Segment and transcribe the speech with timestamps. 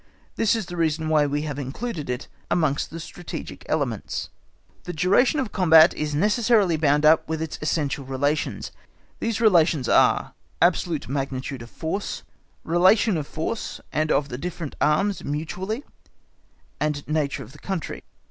[0.35, 4.31] This is the reason why we have included it amongst the strategic elements.
[4.85, 8.71] The duration of a combat is necessarily bound up with its essential relations.
[9.19, 12.23] These relations are, absolute magnitude of force,
[12.63, 15.83] relation of force and of the different arms mutually,
[16.79, 18.01] and nature of the country.